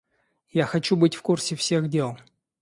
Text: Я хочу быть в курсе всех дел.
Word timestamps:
Я 0.49 0.65
хочу 0.65 0.95
быть 0.97 1.13
в 1.13 1.21
курсе 1.21 1.55
всех 1.55 1.87
дел. 1.87 2.17